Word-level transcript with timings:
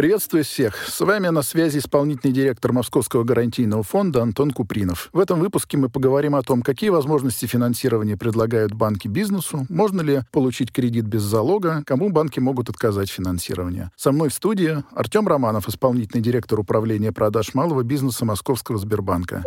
Приветствую 0.00 0.44
всех. 0.44 0.76
С 0.88 0.98
вами 1.00 1.28
на 1.28 1.42
связи 1.42 1.76
исполнительный 1.76 2.32
директор 2.32 2.72
Московского 2.72 3.22
гарантийного 3.22 3.82
фонда 3.82 4.22
Антон 4.22 4.50
Купринов. 4.50 5.10
В 5.12 5.18
этом 5.18 5.40
выпуске 5.40 5.76
мы 5.76 5.90
поговорим 5.90 6.34
о 6.36 6.42
том, 6.42 6.62
какие 6.62 6.88
возможности 6.88 7.44
финансирования 7.44 8.16
предлагают 8.16 8.72
банки 8.72 9.08
бизнесу, 9.08 9.66
можно 9.68 10.00
ли 10.00 10.22
получить 10.32 10.72
кредит 10.72 11.04
без 11.04 11.20
залога, 11.20 11.82
кому 11.84 12.08
банки 12.08 12.40
могут 12.40 12.70
отказать 12.70 13.10
финансирование. 13.10 13.90
Со 13.94 14.10
мной 14.10 14.30
в 14.30 14.32
студии 14.32 14.82
Артем 14.92 15.28
Романов, 15.28 15.68
исполнительный 15.68 16.22
директор 16.22 16.58
управления 16.58 17.12
продаж 17.12 17.52
малого 17.52 17.82
бизнеса 17.82 18.24
Московского 18.24 18.78
Сбербанка. 18.78 19.44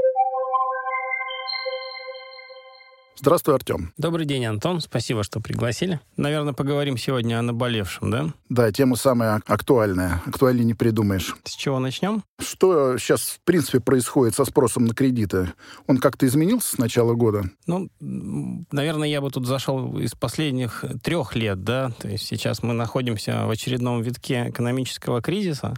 Здравствуй, 3.23 3.55
Артем. 3.55 3.93
Добрый 3.97 4.25
день, 4.25 4.45
Антон. 4.45 4.81
Спасибо, 4.81 5.23
что 5.23 5.39
пригласили. 5.39 6.01
Наверное, 6.17 6.51
поговорим 6.51 6.97
сегодня 6.97 7.39
о 7.39 7.41
наболевшем, 7.41 8.11
да? 8.11 8.33
Да, 8.49 8.69
тема 8.73 8.97
самая 8.97 9.41
актуальная. 9.45 10.21
Актуальнее 10.25 10.65
не 10.65 10.73
придумаешь. 10.73 11.33
С 11.45 11.55
чего 11.55 11.79
начнем? 11.79 12.25
Что 12.37 12.97
сейчас, 12.97 13.21
в 13.21 13.39
принципе, 13.45 13.80
происходит 13.80 14.35
со 14.35 14.43
спросом 14.43 14.83
на 14.83 14.93
кредиты? 14.93 15.53
Он 15.88 15.99
как-то 15.99 16.25
изменился 16.25 16.75
с 16.75 16.77
начала 16.77 17.13
года? 17.13 17.49
Ну, 17.65 17.88
наверное, 18.02 19.07
я 19.07 19.21
бы 19.21 19.31
тут 19.31 19.47
зашел 19.47 19.97
из 19.99 20.11
последних 20.15 20.83
трех 21.02 21.37
лет, 21.37 21.63
да? 21.63 21.93
То 21.99 22.09
есть 22.09 22.25
сейчас 22.25 22.61
мы 22.61 22.73
находимся 22.73 23.45
в 23.45 23.52
очередном 23.52 24.02
витке 24.02 24.49
экономического 24.49 25.21
кризиса. 25.21 25.75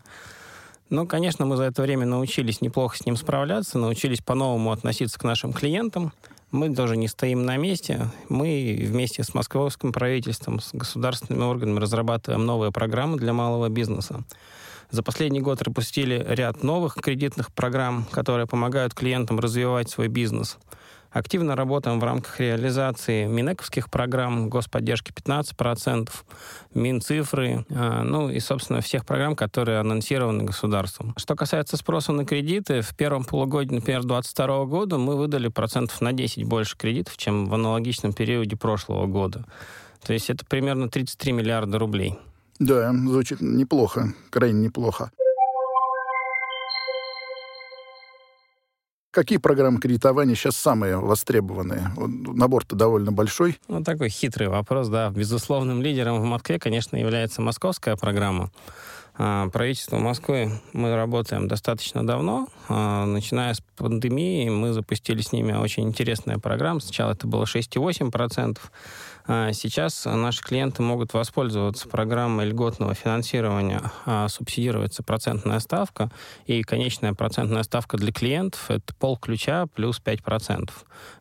Ну, 0.90 1.06
конечно, 1.06 1.46
мы 1.46 1.58
за 1.58 1.66
это 1.66 1.84
время 1.84 2.08
научились 2.08 2.62
неплохо 2.62 2.98
с 2.98 3.06
ним 3.06 3.16
справляться, 3.16 3.78
научились 3.78 4.22
по-новому 4.22 4.72
относиться 4.72 5.20
к 5.20 5.24
нашим 5.24 5.54
клиентам– 5.54 6.12
мы 6.52 6.74
тоже 6.74 6.98
не 6.98 7.08
стоим 7.08 7.46
на 7.46 7.58
месте. 7.58 8.08
Мы 8.30 8.78
вместе 8.88 9.24
с 9.24 9.34
московским 9.34 9.92
правительством, 9.92 10.60
с 10.60 10.74
государственными 10.74 11.44
органами 11.44 11.80
разрабатываем 11.80 12.46
новые 12.46 12.72
программы 12.72 13.18
для 13.18 13.34
малого 13.34 13.70
бизнеса. 13.70 14.24
За 14.92 15.04
последний 15.04 15.42
год 15.42 15.60
запустили 15.60 16.26
ряд 16.28 16.64
новых 16.64 16.96
кредитных 16.96 17.52
программ, 17.52 18.06
которые 18.12 18.48
помогают 18.48 18.94
клиентам 18.94 19.40
развивать 19.40 19.90
свой 19.90 20.08
бизнес– 20.08 20.58
Активно 21.16 21.56
работаем 21.56 22.02
в 22.02 22.04
рамках 22.04 22.42
реализации 22.42 23.26
Минековских 23.26 23.90
программ, 23.90 24.50
господдержки 24.50 25.14
15%, 25.14 26.10
Минцифры, 26.74 27.66
а, 27.70 28.04
ну 28.04 28.30
и, 28.30 28.42
собственно, 28.42 28.82
всех 28.82 29.06
программ, 29.06 29.38
которые 29.38 29.80
анонсированы 29.80 30.44
государством. 30.44 31.14
Что 31.16 31.36
касается 31.36 31.78
спроса 31.78 32.12
на 32.12 32.26
кредиты, 32.26 32.82
в 32.82 32.94
первом 32.98 33.24
полугодии, 33.24 33.76
например, 33.76 34.02
2022 34.02 34.66
года 34.66 34.98
мы 34.98 35.16
выдали 35.16 35.48
процентов 35.48 36.02
на 36.02 36.12
10 36.12 36.44
больше 36.44 36.76
кредитов, 36.76 37.16
чем 37.16 37.48
в 37.48 37.54
аналогичном 37.54 38.12
периоде 38.12 38.58
прошлого 38.58 39.06
года. 39.06 39.46
То 40.06 40.12
есть 40.12 40.30
это 40.30 40.46
примерно 40.46 40.90
33 40.90 41.32
миллиарда 41.32 41.80
рублей. 41.80 42.20
Да, 42.60 42.92
звучит 42.92 43.40
неплохо, 43.40 44.14
крайне 44.32 44.66
неплохо. 44.66 45.12
Какие 49.16 49.38
программы 49.38 49.80
кредитования 49.80 50.36
сейчас 50.36 50.58
самые 50.58 50.98
востребованные? 50.98 51.90
Набор-то 51.96 52.76
довольно 52.76 53.14
большой. 53.14 53.58
Ну, 53.70 53.82
такой 53.82 54.10
хитрый 54.10 54.50
вопрос, 54.50 54.90
да. 54.90 55.10
Безусловным 55.10 55.82
лидером 55.82 56.20
в 56.20 56.26
Москве, 56.26 56.60
конечно, 56.60 56.98
является 56.98 57.42
московская 57.42 57.96
программа. 57.96 58.52
А, 59.18 59.48
правительство 59.50 59.98
Москвы 59.98 60.52
мы 60.74 60.94
работаем 60.96 61.48
достаточно 61.48 62.06
давно. 62.06 62.48
А, 62.68 63.06
начиная 63.06 63.54
с 63.54 63.62
пандемии 63.78 64.50
мы 64.50 64.74
запустили 64.74 65.22
с 65.22 65.32
ними 65.32 65.54
очень 65.54 65.84
интересная 65.84 66.38
программа. 66.38 66.82
Сначала 66.82 67.12
это 67.12 67.26
было 67.26 67.46
6,8%. 67.46 68.58
А, 69.28 69.54
сейчас 69.54 70.04
наши 70.06 70.44
клиенты 70.44 70.82
могут 70.82 71.14
воспользоваться 71.14 71.88
программой 71.88 72.46
льготного 72.48 72.94
финансирования. 72.94 73.82
Субсидируется 74.28 75.02
процентная 75.02 75.60
ставка. 75.60 76.12
И 76.46 76.62
конечная 76.64 77.14
процентная 77.14 77.64
ставка 77.64 77.98
для 77.98 78.12
клиентов— 78.12 78.66
это 78.70 78.94
пол 78.96 79.18
ключа 79.18 79.68
плюс 79.68 80.02
5%. 80.04 80.72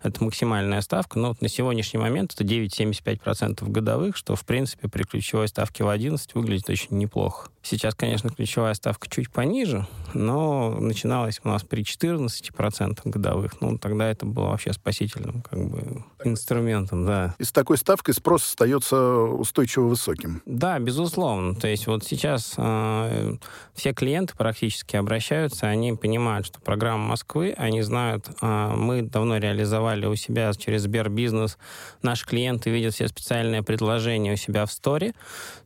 Это 0.03 0.25
максимальная 0.25 0.81
ставка. 0.81 1.19
Но 1.19 1.29
вот 1.29 1.41
на 1.41 1.49
сегодняшний 1.49 2.01
момент 2.01 2.35
это 2.35 2.43
9,75% 2.43 3.69
годовых, 3.69 4.17
что, 4.17 4.35
в 4.35 4.45
принципе, 4.45 4.89
при 4.89 5.05
ключевой 5.05 5.47
ставке 5.47 5.85
в 5.85 5.89
11 5.89 6.35
выглядит 6.35 6.69
очень 6.69 6.99
неплохо. 6.99 7.51
Сейчас, 7.65 7.84
конечно, 7.93 8.31
ключевая 8.31 8.75
ставка 8.75 9.09
чуть 9.09 9.31
пониже, 9.31 9.87
но 10.15 10.71
начиналась 10.71 11.41
у 11.45 11.49
нас 11.49 11.63
при 11.63 11.83
14% 11.83 13.01
годовых. 13.05 13.61
Ну, 13.61 13.79
тогда 13.79 14.11
это 14.11 14.27
было 14.27 14.47
вообще 14.47 14.73
спасительным 14.73 15.43
как 15.43 15.59
бы 15.69 16.05
инструментом, 16.25 17.05
да. 17.05 17.35
И 17.39 17.45
с 17.45 17.53
такой 17.53 17.79
ставкой 17.79 18.15
спрос 18.15 18.45
остается 18.45 18.97
устойчиво 18.97 19.85
высоким. 19.85 20.43
Да, 20.47 20.79
безусловно. 20.79 21.55
То 21.55 21.69
есть 21.69 21.87
вот 21.87 22.05
сейчас 22.05 22.55
э, 22.57 23.37
все 23.75 23.93
клиенты 23.93 24.35
практически 24.37 24.97
обращаются, 24.97 25.67
они 25.67 25.93
понимают, 25.93 26.47
что 26.47 26.61
программа 26.61 27.09
Москвы, 27.09 27.55
они 27.57 27.83
знают, 27.83 28.29
э, 28.41 28.73
мы 28.77 29.03
давно 29.03 29.39
реализовали 29.39 30.07
у 30.07 30.15
себя 30.15 30.53
через 30.55 30.83
Сбербизнес, 30.83 31.59
наши 32.03 32.27
клиенты 32.27 32.71
видят 32.71 32.95
все 32.95 33.09
специальные 33.09 33.63
предложения 33.63 34.33
у 34.33 34.37
себя 34.37 34.67
в 34.67 34.73
сторе. 34.73 35.15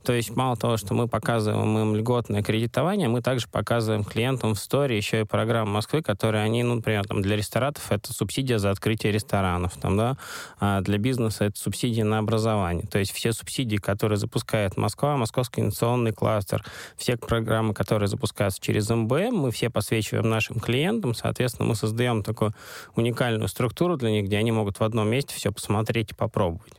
То 0.03 0.12
есть 0.12 0.34
мало 0.34 0.57
того, 0.57 0.77
что 0.77 0.95
мы 0.95 1.09
показываем 1.09 1.77
им 1.78 1.97
льготное 2.09 2.43
кредитование, 2.43 3.07
мы 3.09 3.21
также 3.21 3.47
показываем 3.49 4.03
клиентам 4.03 4.55
в 4.55 4.59
сторе 4.59 4.97
еще 4.97 5.21
и 5.21 5.25
программу 5.25 5.73
Москвы, 5.73 6.01
которые 6.01 6.43
они, 6.43 6.63
ну, 6.63 6.77
например, 6.77 7.05
там, 7.07 7.21
для 7.21 7.37
ресторатов 7.37 7.93
это 7.93 8.15
субсидия 8.15 8.59
за 8.59 8.71
открытие 8.71 9.13
ресторанов, 9.13 9.77
там, 9.77 9.99
да, 9.99 10.17
а 10.59 10.81
для 10.81 10.97
бизнеса 10.97 11.45
это 11.45 11.59
субсидия 11.59 12.05
на 12.05 12.19
образование. 12.19 12.87
То 12.87 12.99
есть 12.99 13.13
все 13.13 13.33
субсидии, 13.33 13.77
которые 13.77 14.17
запускает 14.17 14.79
Москва, 14.79 15.19
Московский 15.19 15.61
инновационный 15.61 16.13
кластер, 16.13 16.65
все 16.97 17.19
программы, 17.19 17.75
которые 17.75 18.09
запускаются 18.09 18.61
через 18.63 18.89
МБМ, 18.89 19.35
мы 19.35 19.51
все 19.51 19.69
посвечиваем 19.69 20.31
нашим 20.31 20.61
клиентам, 20.61 21.15
соответственно, 21.15 21.69
мы 21.69 21.75
создаем 21.75 22.23
такую 22.23 22.55
уникальную 22.97 23.49
структуру 23.49 23.99
для 23.99 24.11
них, 24.11 24.25
где 24.25 24.39
они 24.39 24.51
могут 24.51 24.81
в 24.81 24.83
одном 24.83 25.09
месте 25.09 25.35
все 25.35 25.53
посмотреть 25.53 26.13
и 26.13 26.15
попробовать. 26.15 26.73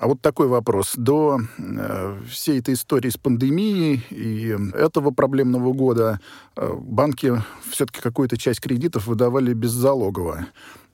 А 0.00 0.06
вот 0.06 0.22
такой 0.22 0.48
вопрос. 0.48 0.94
До 0.96 1.38
э, 1.58 2.18
всей 2.26 2.58
этой 2.58 2.72
истории 2.72 3.10
с 3.10 3.18
пандемией 3.18 4.02
и 4.08 4.56
этого 4.72 5.10
проблемного 5.10 5.74
года 5.74 6.20
э, 6.56 6.72
банки 6.74 7.34
все-таки 7.70 8.00
какую-то 8.00 8.38
часть 8.38 8.60
кредитов 8.60 9.06
выдавали 9.06 9.52
беззалогово. 9.52 10.46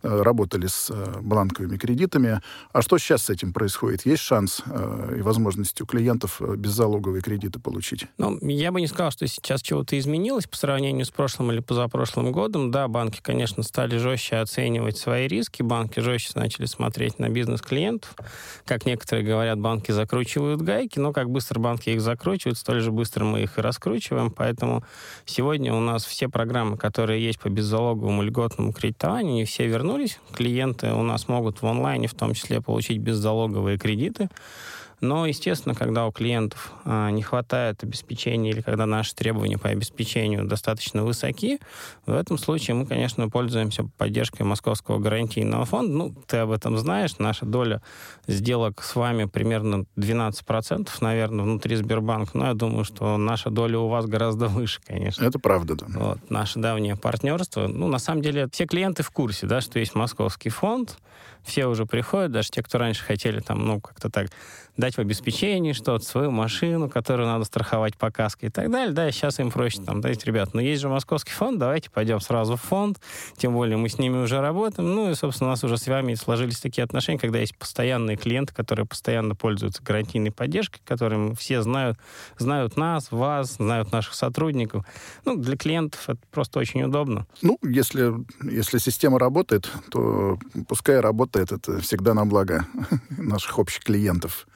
Э, 0.06 0.22
работали 0.22 0.66
с 0.68 0.90
э, 0.90 1.20
бланковыми 1.20 1.76
кредитами. 1.76 2.40
А 2.72 2.82
что 2.82 2.98
сейчас 2.98 3.24
с 3.24 3.30
этим 3.30 3.52
происходит? 3.52 4.06
Есть 4.06 4.22
шанс 4.22 4.62
э, 4.64 5.16
и 5.18 5.20
возможность 5.20 5.80
у 5.80 5.86
клиентов 5.86 6.40
беззалоговые 6.40 7.22
кредиты 7.22 7.58
получить? 7.58 8.06
Ну, 8.16 8.38
я 8.46 8.70
бы 8.70 8.80
не 8.80 8.86
сказал, 8.86 9.10
что 9.10 9.26
сейчас 9.26 9.62
чего-то 9.62 9.98
изменилось 9.98 10.46
по 10.46 10.56
сравнению 10.56 11.04
с 11.04 11.10
прошлым 11.10 11.50
или 11.50 11.58
позапрошлым 11.58 12.30
годом. 12.30 12.70
Да, 12.70 12.86
банки, 12.86 13.20
конечно, 13.20 13.62
стали 13.64 13.98
жестче 13.98 14.36
оценивать 14.36 14.96
свои 14.96 15.26
риски, 15.26 15.62
банки 15.62 15.98
жестче 15.98 16.32
начали 16.36 16.66
смотреть 16.66 17.18
на 17.18 17.28
бизнес 17.28 17.60
клиентов. 17.60 18.14
Как 18.64 18.86
некоторые 18.86 19.26
говорят, 19.26 19.58
банки 19.58 19.90
закручивают 19.90 20.62
гайки, 20.62 21.00
но 21.00 21.12
как 21.12 21.30
быстро 21.30 21.58
банки 21.58 21.90
их 21.90 22.00
закручивают, 22.00 22.58
столь 22.58 22.80
же 22.80 22.92
быстро 22.92 23.24
мы 23.24 23.42
их 23.42 23.58
и 23.58 23.60
раскручиваем. 23.60 24.30
Поэтому 24.30 24.84
сегодня 25.24 25.74
у 25.74 25.80
нас 25.80 26.04
все 26.04 26.28
программы, 26.28 26.76
которые 26.76 27.24
есть 27.24 27.40
по 27.40 27.48
беззалоговому 27.48 28.22
льготному 28.22 28.72
кредитованию, 28.72 29.34
не 29.34 29.44
все 29.44 29.66
вернулись 29.66 29.95
вернулись. 29.96 30.18
Клиенты 30.32 30.92
у 30.92 31.02
нас 31.02 31.28
могут 31.28 31.62
в 31.62 31.66
онлайне 31.66 32.08
в 32.08 32.14
том 32.14 32.34
числе 32.34 32.60
получить 32.60 32.98
беззалоговые 32.98 33.78
кредиты. 33.78 34.28
Но, 35.00 35.26
естественно, 35.26 35.74
когда 35.74 36.06
у 36.06 36.12
клиентов 36.12 36.72
а, 36.84 37.10
не 37.10 37.22
хватает 37.22 37.82
обеспечения 37.82 38.50
или 38.50 38.62
когда 38.62 38.86
наши 38.86 39.14
требования 39.14 39.58
по 39.58 39.68
обеспечению 39.68 40.46
достаточно 40.46 41.04
высоки, 41.04 41.60
в 42.06 42.14
этом 42.14 42.38
случае 42.38 42.76
мы, 42.76 42.86
конечно, 42.86 43.28
пользуемся 43.28 43.84
поддержкой 43.98 44.42
Московского 44.42 44.98
гарантийного 44.98 45.66
фонда. 45.66 45.92
Ну, 45.92 46.14
ты 46.26 46.38
об 46.38 46.50
этом 46.50 46.78
знаешь. 46.78 47.18
Наша 47.18 47.44
доля 47.44 47.82
сделок 48.26 48.82
с 48.82 48.96
вами 48.96 49.26
примерно 49.26 49.84
12%, 49.96 50.88
наверное, 51.00 51.44
внутри 51.44 51.76
Сбербанка. 51.76 52.30
Но 52.38 52.46
я 52.46 52.54
думаю, 52.54 52.84
что 52.84 53.16
наша 53.18 53.50
доля 53.50 53.78
у 53.78 53.88
вас 53.88 54.06
гораздо 54.06 54.48
выше, 54.48 54.80
конечно. 54.86 55.24
Это 55.24 55.38
правда, 55.38 55.74
да. 55.74 55.86
Вот, 55.88 56.30
наше 56.30 56.58
давнее 56.58 56.96
партнерство. 56.96 57.66
Ну, 57.66 57.88
на 57.88 57.98
самом 57.98 58.22
деле, 58.22 58.48
все 58.50 58.66
клиенты 58.66 59.02
в 59.02 59.10
курсе, 59.10 59.46
да, 59.46 59.60
что 59.60 59.78
есть 59.78 59.94
Московский 59.94 60.48
фонд, 60.48 60.96
все 61.44 61.66
уже 61.66 61.86
приходят, 61.86 62.32
даже 62.32 62.50
те, 62.50 62.62
кто 62.62 62.78
раньше 62.78 63.04
хотели 63.04 63.40
там, 63.40 63.64
ну, 63.64 63.80
как-то 63.80 64.10
так 64.10 64.28
дать 64.86 64.94
в 64.94 65.00
обеспечение 65.00 65.74
что-то, 65.74 66.04
свою 66.04 66.30
машину, 66.30 66.88
которую 66.88 67.26
надо 67.26 67.44
страховать 67.44 67.96
по 67.96 68.12
каске 68.12 68.46
и 68.46 68.50
так 68.50 68.70
далее, 68.70 68.94
да, 68.94 69.08
и 69.08 69.10
сейчас 69.10 69.40
им 69.40 69.50
проще 69.50 69.82
там, 69.82 70.00
дать, 70.00 70.24
ребят, 70.24 70.54
ну, 70.54 70.60
есть 70.60 70.80
же 70.80 70.88
московский 70.88 71.32
фонд, 71.32 71.58
давайте 71.58 71.90
пойдем 71.90 72.20
сразу 72.20 72.54
в 72.54 72.62
фонд, 72.62 73.00
тем 73.36 73.52
более 73.52 73.76
мы 73.76 73.88
с 73.88 73.98
ними 73.98 74.18
уже 74.18 74.40
работаем, 74.40 74.94
ну, 74.94 75.10
и, 75.10 75.14
собственно, 75.14 75.48
у 75.48 75.50
нас 75.50 75.64
уже 75.64 75.76
с 75.76 75.88
вами 75.88 76.14
сложились 76.14 76.60
такие 76.60 76.84
отношения, 76.84 77.18
когда 77.18 77.40
есть 77.40 77.58
постоянные 77.58 78.16
клиенты, 78.16 78.54
которые 78.54 78.86
постоянно 78.86 79.34
пользуются 79.34 79.82
гарантийной 79.82 80.30
поддержкой, 80.30 80.80
которым 80.84 81.34
все 81.34 81.62
знают, 81.62 81.98
знают 82.38 82.76
нас, 82.76 83.10
вас, 83.10 83.54
знают 83.54 83.90
наших 83.90 84.14
сотрудников. 84.14 84.86
Ну, 85.24 85.36
для 85.36 85.56
клиентов 85.56 86.08
это 86.08 86.20
просто 86.30 86.60
очень 86.60 86.84
удобно. 86.84 87.26
Ну, 87.42 87.58
если, 87.62 88.14
если 88.40 88.78
система 88.78 89.18
работает, 89.18 89.68
то 89.90 90.38
пускай 90.68 91.00
работает, 91.00 91.50
это 91.50 91.80
всегда 91.80 92.14
на 92.14 92.24
благо 92.24 92.66
наших 93.10 93.58
общих 93.58 93.82
клиентов. 93.82 94.46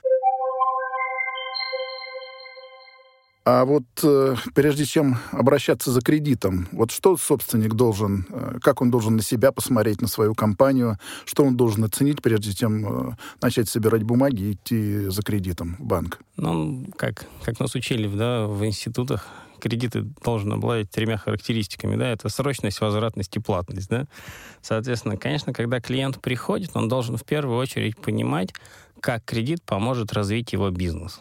А 3.45 3.65
вот 3.65 3.85
э, 4.03 4.37
прежде 4.55 4.85
чем 4.85 5.17
обращаться 5.33 5.91
за 5.91 6.03
кредитом, 6.03 6.69
вот 6.73 6.91
что 6.91 7.17
собственник 7.17 7.73
должен, 7.73 8.27
э, 8.29 8.59
как 8.61 8.83
он 8.83 8.91
должен 8.91 9.17
на 9.17 9.23
себя 9.23 9.51
посмотреть, 9.51 10.03
на 10.03 10.09
свою 10.09 10.35
компанию, 10.35 10.99
что 11.25 11.45
он 11.45 11.57
должен 11.57 11.85
оценить, 11.85 12.21
прежде 12.21 12.53
чем 12.53 13.11
э, 13.11 13.17
начать 13.41 13.69
собирать 13.71 14.03
бумаги 14.03 14.43
и 14.43 14.53
идти 14.53 15.09
за 15.09 15.23
кредитом 15.23 15.77
в 15.79 15.85
банк? 15.85 16.21
Ну, 16.37 16.87
как, 16.97 17.27
как 17.43 17.59
нас 17.61 17.75
учили 17.75 18.15
да, 18.15 18.47
в 18.47 18.63
институтах, 18.67 19.27
кредиты 19.59 20.03
должен 20.23 20.53
обладать 20.53 20.91
тремя 20.91 21.17
характеристиками, 21.17 21.97
да, 21.97 22.11
это 22.11 22.29
срочность, 22.29 22.81
возвратность 22.83 23.35
и 23.37 23.41
платность, 23.41 23.89
да. 23.89 24.05
Соответственно, 24.61 25.17
конечно, 25.17 25.55
когда 25.55 25.81
клиент 25.81 26.21
приходит, 26.21 26.73
он 26.75 26.89
должен 26.89 27.17
в 27.17 27.25
первую 27.25 27.57
очередь 27.57 27.97
понимать, 27.97 28.53
как 29.01 29.25
кредит 29.25 29.63
поможет 29.63 30.13
развить 30.13 30.53
его 30.53 30.69
бизнес. 30.71 31.21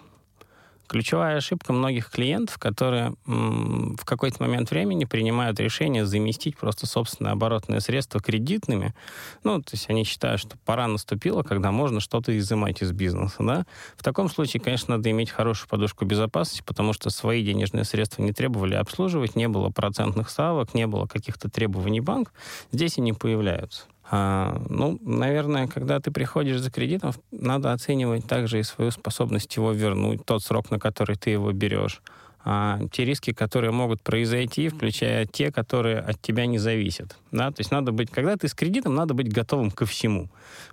Ключевая 0.90 1.38
ошибка 1.38 1.72
многих 1.72 2.10
клиентов, 2.10 2.58
которые 2.58 3.14
в 3.28 4.04
какой-то 4.06 4.42
момент 4.42 4.72
времени 4.72 5.06
принимают 5.06 5.60
решение 5.60 6.04
заместить 6.04 6.58
просто 6.58 6.88
собственные 6.88 7.34
оборотные 7.34 7.80
средства 7.80 8.20
кредитными. 8.20 8.96
Ну, 9.44 9.62
то 9.62 9.70
есть 9.74 9.88
они 9.88 10.04
считают, 10.04 10.42
что 10.42 10.58
пора 10.66 10.88
наступила, 10.88 11.44
когда 11.44 11.72
можно 11.72 12.00
что-то 12.00 12.36
изымать 12.36 12.82
из 12.82 12.92
бизнеса. 12.92 13.36
Да? 13.38 13.66
В 13.98 14.04
таком 14.04 14.32
случае, 14.32 14.62
конечно, 14.62 14.98
надо 14.98 15.12
иметь 15.12 15.30
хорошую 15.30 15.70
подушку 15.70 16.06
безопасности, 16.06 16.64
потому 16.66 16.94
что 16.94 17.12
свои 17.12 17.46
денежные 17.46 17.84
средства 17.84 18.24
не 18.24 18.34
требовали 18.34 18.74
обслуживать, 18.74 19.36
не 19.36 19.48
было 19.48 19.70
процентных 19.70 20.32
ставок, 20.32 20.74
не 20.74 20.88
было 20.88 21.06
каких-то 21.06 21.52
требований 21.52 22.02
банк. 22.02 22.34
Здесь 22.72 22.98
они 22.98 23.14
появляются. 23.14 23.86
А, 24.12 24.60
ну, 24.70 24.98
наверное, 25.04 25.68
когда 25.68 26.00
ты 26.00 26.12
приходишь 26.12 26.60
за 26.60 26.72
кредитом, 26.72 27.14
надо 27.32 27.74
оценивать 27.74 28.26
также 28.26 28.60
и 28.60 28.64
свою 28.64 28.92
способность 28.92 29.56
его 29.56 29.72
вернуть, 29.72 30.26
тот 30.26 30.44
срок, 30.44 30.72
на 30.72 30.80
который 30.80 31.16
ты 31.16 31.30
его 31.30 31.52
берешь. 31.52 32.02
А, 32.44 32.80
те 32.92 33.06
риски, 33.06 33.34
которые 33.34 33.72
могут 33.72 34.02
произойти, 34.02 34.70
включая 34.70 35.26
те, 35.26 35.52
которые 35.52 36.00
от 36.00 36.20
тебя 36.22 36.48
не 36.48 36.58
зависят. 36.58 37.18
Да? 37.32 37.52
То 37.52 37.60
есть 37.60 37.70
надо 37.70 37.92
быть, 37.92 38.10
когда 38.10 38.36
ты 38.38 38.48
с 38.48 38.56
кредитом, 38.56 38.96
надо 38.96 39.14
быть 39.14 39.32
готовым 39.32 39.70
ко 39.70 39.86
всему. 39.86 40.30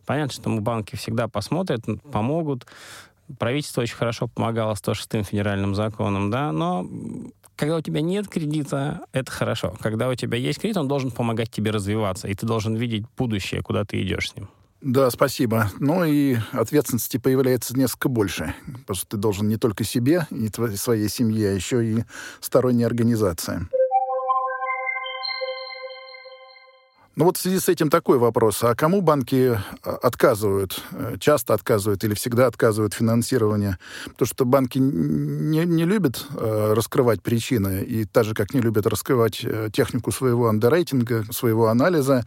Понятно, 0.06 0.32
что 0.32 0.49
мы 0.49 0.61
банки 0.62 0.97
всегда 0.97 1.29
посмотрят, 1.29 1.82
помогут. 2.11 2.67
Правительство 3.39 3.82
очень 3.82 3.97
хорошо 3.97 4.29
помогало 4.29 4.75
106-м 4.75 5.25
федеральным 5.25 5.75
законом, 5.75 6.31
да, 6.31 6.53
но 6.53 6.89
когда 7.56 7.76
у 7.76 7.81
тебя 7.81 8.00
нет 8.00 8.29
кредита, 8.29 9.00
это 9.12 9.31
хорошо. 9.32 9.75
Когда 9.81 10.08
у 10.08 10.14
тебя 10.14 10.38
есть 10.38 10.61
кредит, 10.61 10.76
он 10.76 10.88
должен 10.88 11.11
помогать 11.11 11.50
тебе 11.50 11.70
развиваться, 11.70 12.29
и 12.29 12.35
ты 12.35 12.47
должен 12.47 12.76
видеть 12.76 13.05
будущее, 13.17 13.62
куда 13.62 13.85
ты 13.85 14.03
идешь 14.03 14.31
с 14.31 14.37
ним. 14.37 14.49
Да, 14.82 15.11
спасибо. 15.11 15.70
Ну 15.81 16.05
и 16.05 16.37
ответственности 16.53 17.17
появляется 17.17 17.76
несколько 17.76 18.08
больше, 18.08 18.55
потому 18.67 18.97
что 18.97 19.06
ты 19.08 19.17
должен 19.17 19.49
не 19.49 19.56
только 19.56 19.85
себе 19.85 20.26
и 20.31 20.49
своей 20.76 21.08
семье, 21.08 21.50
а 21.50 21.53
еще 21.55 21.85
и 21.85 22.05
сторонней 22.41 22.85
организации. 22.85 23.67
Ну 27.17 27.25
вот 27.25 27.39
в 27.39 27.41
связи 27.41 27.59
с 27.59 27.71
этим 27.71 27.89
такой 27.89 28.19
вопрос. 28.19 28.63
А 28.63 28.75
кому 28.75 29.01
банки 29.01 29.59
а, 29.83 29.91
отказывают? 30.03 30.83
Э, 30.93 31.17
часто 31.19 31.55
отказывают 31.55 32.05
или 32.05 32.13
всегда 32.13 32.47
отказывают 32.47 32.93
финансирование? 32.93 33.79
Потому 34.05 34.27
что 34.27 34.45
банки 34.45 34.77
не, 34.77 35.65
не 35.65 35.85
любят 35.87 36.27
э, 36.37 36.75
раскрывать 36.75 37.23
причины, 37.23 37.83
и 37.83 38.05
так 38.05 38.27
же, 38.27 38.35
как 38.35 38.53
не 38.53 38.61
любят 38.61 38.87
раскрывать 38.87 39.41
э, 39.43 39.71
технику 39.73 40.13
своего 40.13 40.49
андеррейтинга, 40.49 41.25
своего 41.33 41.69
анализа. 41.69 42.27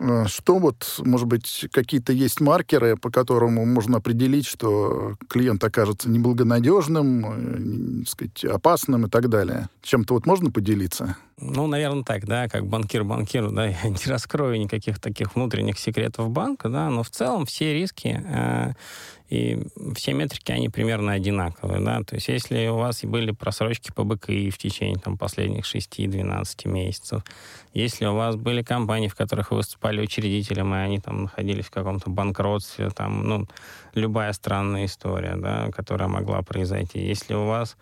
Э, 0.00 0.24
что 0.26 0.58
вот, 0.58 1.00
может 1.04 1.26
быть, 1.26 1.66
какие-то 1.72 2.12
есть 2.12 2.40
маркеры, 2.40 2.96
по 2.96 3.10
которым 3.10 3.54
можно 3.72 3.98
определить, 3.98 4.46
что 4.46 5.16
клиент 5.28 5.62
окажется 5.62 6.08
неблагонадежным, 6.08 8.02
э, 8.02 8.06
сказать, 8.06 8.44
опасным 8.44 9.06
и 9.06 9.10
так 9.10 9.28
далее? 9.28 9.68
Чем-то 9.82 10.14
вот 10.14 10.26
можно 10.26 10.50
поделиться? 10.50 11.16
Ну, 11.38 11.66
наверное, 11.66 12.02
так, 12.02 12.26
да, 12.26 12.48
как 12.48 12.66
банкир 12.66 13.04
банкиру, 13.04 13.50
да, 13.50 13.66
я 13.84 13.88
не 13.88 14.06
раскрою 14.06 14.58
никаких 14.58 14.98
таких 14.98 15.34
внутренних 15.34 15.78
секретов 15.78 16.30
банка, 16.30 16.70
да, 16.70 16.88
но 16.88 17.02
в 17.02 17.10
целом 17.10 17.44
все 17.44 17.74
риски 17.74 18.22
э, 18.24 18.72
и 19.30 19.62
все 19.94 20.12
метрики, 20.12 20.50
они 20.50 20.68
примерно 20.68 21.12
одинаковые, 21.12 21.80
да, 21.80 22.02
то 22.02 22.16
есть 22.16 22.26
если 22.26 22.66
у 22.66 22.76
вас 22.76 23.04
были 23.04 23.30
просрочки 23.30 23.92
по 23.94 24.02
БКИ 24.02 24.50
в 24.50 24.58
течение 24.58 24.98
там 24.98 25.16
последних 25.16 25.64
6-12 25.64 26.68
месяцев, 26.68 27.22
если 27.72 28.06
у 28.06 28.14
вас 28.14 28.34
были 28.34 28.62
компании, 28.62 29.06
в 29.06 29.14
которых 29.14 29.52
вы 29.52 29.58
выступали 29.58 30.02
учредителем, 30.02 30.74
и 30.74 30.78
они 30.78 30.98
там 30.98 31.22
находились 31.22 31.66
в 31.66 31.70
каком-то 31.70 32.10
банкротстве, 32.10 32.90
там, 32.90 33.22
ну, 33.26 33.46
любая 33.94 34.32
странная 34.32 34.86
история, 34.86 35.36
да, 35.36 35.70
которая 35.70 36.08
могла 36.08 36.42
произойти, 36.42 36.98
если 36.98 37.34
у 37.34 37.46
вас 37.46 37.76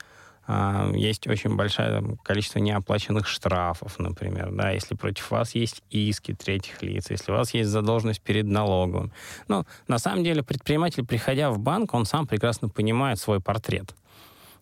есть 0.94 1.26
очень 1.26 1.56
большое 1.56 2.16
количество 2.22 2.58
неоплаченных 2.58 3.26
штрафов, 3.26 3.98
например, 3.98 4.50
да, 4.52 4.70
если 4.70 4.94
против 4.94 5.30
вас 5.30 5.54
есть 5.54 5.82
иски 5.90 6.34
третьих 6.34 6.82
лиц, 6.82 7.10
если 7.10 7.32
у 7.32 7.34
вас 7.34 7.52
есть 7.54 7.68
задолженность 7.68 8.22
перед 8.22 8.46
налоговым. 8.46 9.12
Ну, 9.48 9.64
на 9.88 9.98
самом 9.98 10.24
деле, 10.24 10.42
предприниматель, 10.42 11.04
приходя 11.04 11.50
в 11.50 11.58
банк, 11.58 11.92
он 11.94 12.06
сам 12.06 12.26
прекрасно 12.26 12.68
понимает 12.68 13.18
свой 13.18 13.40
портрет 13.40 13.94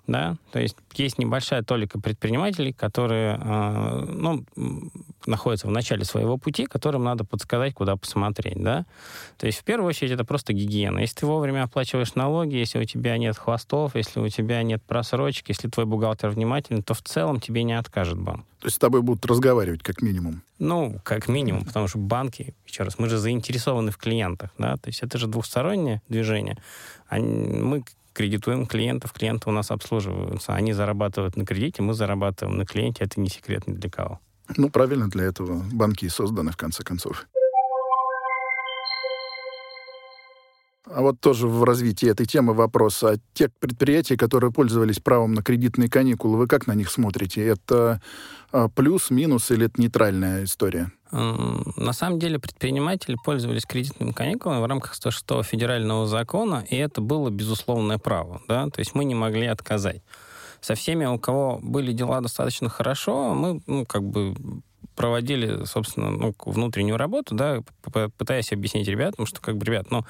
да, 0.06 0.37
то 0.53 0.61
есть 0.61 0.77
есть 0.94 1.19
небольшая 1.19 1.62
толика 1.62 2.00
предпринимателей, 2.00 2.73
которые, 2.73 3.39
э, 3.43 4.05
ну, 4.09 4.44
находятся 5.26 5.67
в 5.67 5.70
начале 5.70 6.05
своего 6.05 6.38
пути, 6.38 6.67
которым 6.67 7.05
надо 7.05 7.25
подсказать, 7.25 7.75
куда 7.75 7.96
посмотреть, 7.96 8.62
да. 8.62 8.87
То 9.37 9.46
есть 9.46 9.58
в 9.58 9.64
первую 9.64 9.88
очередь 9.88 10.12
это 10.12 10.25
просто 10.25 10.52
гигиена. 10.52 11.00
Если 11.00 11.20
ты 11.20 11.26
вовремя 11.26 11.64
оплачиваешь 11.64 12.14
налоги, 12.14 12.56
если 12.56 12.78
у 12.78 12.84
тебя 12.84 13.17
нет 13.19 13.37
хвостов, 13.37 13.94
если 13.94 14.20
у 14.20 14.28
тебя 14.28 14.62
нет 14.62 14.82
просрочки, 14.82 15.51
если 15.51 15.69
твой 15.69 15.86
бухгалтер 15.86 16.31
внимательный, 16.31 16.82
то 16.82 16.94
в 16.94 17.03
целом 17.03 17.41
тебе 17.41 17.62
не 17.62 17.79
откажет 17.79 18.19
банк. 18.19 18.46
То 18.60 18.67
есть 18.67 18.77
с 18.77 18.79
тобой 18.79 19.03
будут 19.03 19.24
разговаривать 19.27 19.82
как 19.82 20.03
минимум? 20.03 20.43
Ну, 20.58 20.98
как 21.05 21.29
минимум, 21.29 21.65
потому 21.65 21.89
что 21.89 21.98
банки, 21.98 22.55
еще 22.67 22.82
раз, 22.84 22.98
мы 22.98 23.08
же 23.08 23.19
заинтересованы 23.19 23.91
в 23.91 23.98
клиентах, 23.98 24.51
да, 24.58 24.77
то 24.77 24.89
есть 24.89 25.03
это 25.03 25.19
же 25.19 25.27
двухстороннее 25.27 26.01
движение. 26.08 26.56
Они, 27.08 27.27
мы 27.27 27.84
кредитуем 28.17 28.67
клиентов, 28.67 29.12
клиенты 29.12 29.51
у 29.51 29.53
нас 29.53 29.70
обслуживаются. 29.70 30.55
Они 30.55 30.72
зарабатывают 30.72 31.36
на 31.36 31.44
кредите, 31.44 31.82
мы 31.82 31.93
зарабатываем 31.93 32.56
на 32.56 32.65
клиенте. 32.65 33.05
Это 33.05 33.20
не 33.20 33.29
секрет 33.29 33.67
ни 33.67 33.74
для 33.74 33.91
кого. 33.91 34.20
Ну, 34.56 34.70
правильно, 34.70 35.08
для 35.08 35.24
этого 35.24 35.62
банки 35.72 36.05
и 36.05 36.08
созданы, 36.08 36.53
в 36.53 36.56
конце 36.56 36.84
концов. 36.84 37.26
А 40.88 41.03
вот 41.03 41.20
тоже 41.20 41.48
в 41.48 41.65
развитии 41.65 42.08
этой 42.08 42.26
темы 42.26 42.55
вопрос. 42.55 43.03
А 43.03 43.17
те 43.34 43.48
предприятия, 43.48 44.17
которые 44.17 44.53
пользовались 44.53 45.00
правом 45.00 45.34
на 45.34 45.43
кредитные 45.43 45.91
каникулы, 45.91 46.38
вы 46.38 46.46
как 46.46 46.69
на 46.69 46.74
них 46.74 46.91
смотрите? 46.91 47.44
Это 47.44 48.00
а, 48.53 48.69
плюс, 48.69 49.10
минус 49.10 49.50
или 49.50 49.67
это 49.67 49.81
нейтральная 49.81 50.44
история? 50.44 50.93
На 51.10 51.93
самом 51.93 52.19
деле 52.19 52.38
предприниматели 52.38 53.17
пользовались 53.24 53.65
кредитными 53.65 54.12
каникулами 54.12 54.60
в 54.60 54.67
рамках 54.67 54.94
106 54.94 55.44
федерального 55.44 56.06
закона, 56.06 56.65
и 56.69 56.76
это 56.76 57.00
было 57.00 57.31
безусловное 57.31 57.98
право. 57.98 58.41
Да? 58.48 58.69
То 58.70 58.81
есть 58.81 58.94
мы 58.94 59.05
не 59.05 59.15
могли 59.15 59.46
отказать. 59.46 60.03
Со 60.60 60.75
всеми, 60.75 61.05
у 61.05 61.19
кого 61.19 61.58
были 61.63 61.93
дела 61.93 62.20
достаточно 62.20 62.69
хорошо, 62.69 63.34
мы 63.34 63.60
ну, 63.67 63.86
как 63.86 64.03
бы 64.03 64.34
проводили, 64.96 65.65
собственно, 65.65 66.10
ну, 66.10 66.34
внутреннюю 66.44 66.96
работу, 66.96 67.34
да, 67.34 67.63
пытаясь 68.17 68.53
объяснить 68.53 68.89
ребятам, 68.89 69.27
что, 69.27 69.41
как 69.41 69.58
бы, 69.58 69.67
ребят, 69.67 69.91
ну, 69.91 70.05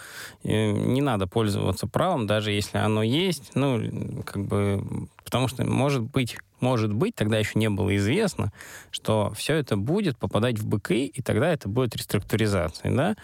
э, 0.45 0.71
не 0.71 1.03
надо 1.03 1.27
пользоваться 1.27 1.89
правом, 1.89 2.27
даже 2.27 2.53
если 2.53 2.79
оно 2.79 3.03
есть, 3.03 3.51
ну, 3.55 4.23
как 4.25 4.47
бы, 4.47 5.09
потому 5.25 5.49
что, 5.49 5.65
может 5.67 6.03
быть, 6.03 6.39
может 6.61 6.93
быть, 6.93 7.15
тогда 7.15 7.39
еще 7.39 7.59
не 7.59 7.69
было 7.69 7.95
известно, 7.97 8.53
что 8.91 9.33
все 9.37 9.55
это 9.55 9.77
будет 9.77 10.19
попадать 10.19 10.59
в 10.59 10.67
БКИ, 10.67 11.07
и 11.07 11.23
тогда 11.23 11.51
это 11.53 11.69
будет 11.69 11.97
реструктуризация, 11.97 12.95
да. 12.95 13.17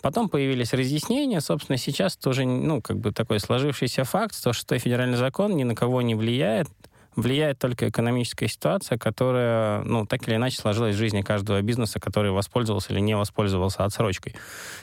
Потом 0.00 0.28
появились 0.28 0.72
разъяснения, 0.72 1.40
собственно, 1.40 1.78
сейчас 1.78 2.16
тоже, 2.16 2.44
ну, 2.44 2.82
как 2.82 2.98
бы 2.98 3.12
такой 3.12 3.38
сложившийся 3.38 4.02
факт, 4.04 4.34
то, 4.42 4.52
что 4.52 4.76
федеральный 4.78 5.16
закон 5.16 5.56
ни 5.56 5.62
на 5.62 5.76
кого 5.76 6.02
не 6.02 6.16
влияет, 6.16 6.68
влияет 7.14 7.58
только 7.58 7.88
экономическая 7.88 8.48
ситуация, 8.48 8.98
которая, 8.98 9.82
ну, 9.82 10.04
так 10.06 10.26
или 10.26 10.34
иначе 10.34 10.56
сложилась 10.56 10.96
в 10.96 10.98
жизни 10.98 11.22
каждого 11.22 11.60
бизнеса, 11.62 12.00
который 12.00 12.32
воспользовался 12.32 12.92
или 12.92 13.00
не 13.00 13.16
воспользовался 13.16 13.84
отсрочкой. 13.84 14.34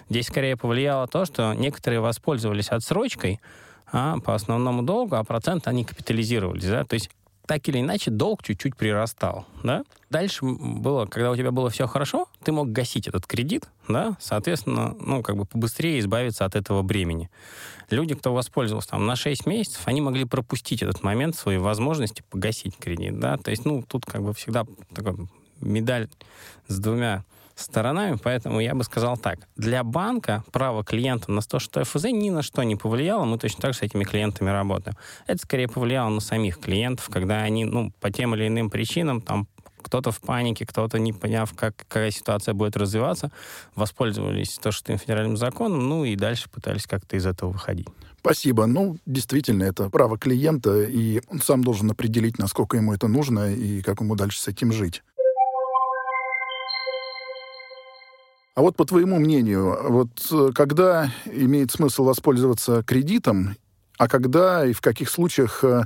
Здесь 0.10 0.28
скорее 0.28 0.56
повлияло 0.56 1.08
то, 1.08 1.26
что 1.26 1.54
некоторые 1.54 2.00
воспользовались 2.00 2.70
отсрочкой, 2.70 3.42
а, 3.92 4.20
по 4.20 4.36
основному 4.36 4.84
долгу, 4.84 5.16
а 5.16 5.24
процент 5.24 5.68
они 5.68 5.84
капитализировались. 5.84 6.66
Да? 6.66 6.84
То 6.84 6.94
есть 6.94 7.10
так 7.50 7.68
или 7.68 7.80
иначе 7.80 8.12
долг 8.12 8.44
чуть-чуть 8.44 8.76
прирастал, 8.76 9.48
да. 9.64 9.84
Дальше 10.12 10.46
было, 10.46 11.08
когда 11.08 11.32
у 11.32 11.36
тебя 11.36 11.50
было 11.50 11.72
все 11.72 11.88
хорошо, 11.88 12.28
ты 12.44 12.52
мог 12.52 12.72
гасить 12.72 13.08
этот 13.08 13.26
кредит, 13.26 13.68
да, 13.88 14.16
соответственно, 14.20 14.96
ну, 15.00 15.24
как 15.24 15.36
бы 15.36 15.46
побыстрее 15.46 15.98
избавиться 16.00 16.46
от 16.46 16.56
этого 16.56 16.84
бремени. 16.84 17.32
Люди, 17.90 18.14
кто 18.14 18.36
воспользовался 18.36 18.90
там 18.90 19.08
на 19.08 19.16
6 19.16 19.48
месяцев, 19.48 19.82
они 19.88 20.00
могли 20.00 20.26
пропустить 20.26 20.84
этот 20.84 21.02
момент, 21.02 21.36
свои 21.36 21.58
возможности 21.58 22.24
погасить 22.30 22.78
кредит, 22.78 23.20
да, 23.20 23.38
то 23.38 23.50
есть, 23.50 23.66
ну, 23.66 23.82
тут 23.82 24.06
как 24.06 24.22
бы 24.22 24.36
всегда 24.36 24.68
такой 24.94 25.28
медаль 25.60 26.08
с 26.68 26.78
двумя 26.78 27.26
сторонами, 27.62 28.18
поэтому 28.22 28.60
я 28.60 28.76
бы 28.76 28.84
сказал 28.84 29.18
так. 29.18 29.40
Для 29.56 29.84
банка 29.84 30.44
право 30.52 30.84
клиента 30.84 31.32
на 31.32 31.42
то, 31.42 31.60
что 31.60 31.84
ФЗ 31.84 32.06
ни 32.06 32.30
на 32.30 32.42
что 32.42 32.64
не 32.64 32.76
повлияло, 32.76 33.26
мы 33.26 33.38
точно 33.38 33.62
так 33.62 33.74
же 33.74 33.80
с 33.80 33.82
этими 33.82 34.04
клиентами 34.04 34.50
работаем. 34.50 34.98
Это 35.28 35.40
скорее 35.40 35.68
повлияло 35.68 36.10
на 36.10 36.22
самих 36.22 36.60
клиентов, 36.60 37.10
когда 37.12 37.42
они, 37.42 37.66
ну, 37.66 37.92
по 38.00 38.12
тем 38.12 38.36
или 38.36 38.48
иным 38.48 38.70
причинам, 38.70 39.22
там, 39.22 39.48
кто-то 39.82 40.12
в 40.12 40.20
панике, 40.22 40.66
кто-то 40.66 41.00
не 41.00 41.14
поняв, 41.14 41.54
как, 41.54 41.76
какая 41.76 42.12
ситуация 42.12 42.54
будет 42.54 42.78
развиваться, 42.78 43.32
воспользовались 43.76 44.58
то, 44.62 44.72
что 44.72 44.92
им 44.92 44.98
федеральным 44.98 45.38
законом, 45.38 45.88
ну 45.88 46.06
и 46.06 46.16
дальше 46.16 46.50
пытались 46.50 46.86
как-то 46.86 47.16
из 47.16 47.26
этого 47.26 47.52
выходить. 47.52 47.88
Спасибо. 48.20 48.66
Ну, 48.66 48.98
действительно, 49.06 49.64
это 49.64 49.90
право 49.90 50.18
клиента, 50.18 50.84
и 50.84 51.22
он 51.30 51.42
сам 51.42 51.64
должен 51.64 51.90
определить, 51.90 52.38
насколько 52.38 52.76
ему 52.76 52.94
это 52.94 53.08
нужно 53.08 53.54
и 53.54 53.82
как 53.82 54.02
ему 54.02 54.16
дальше 54.16 54.40
с 54.40 54.48
этим 54.48 54.74
жить. 54.74 55.04
А 58.60 58.62
вот 58.62 58.76
по 58.76 58.84
твоему 58.84 59.20
мнению, 59.20 59.90
вот 59.90 60.10
э, 60.34 60.50
когда 60.54 61.14
имеет 61.24 61.72
смысл 61.72 62.04
воспользоваться 62.04 62.84
кредитом, 62.84 63.56
а 63.98 64.10
когда 64.10 64.66
и 64.66 64.74
в 64.74 64.82
каких 64.82 65.10
случаях 65.10 65.64
э, 65.64 65.84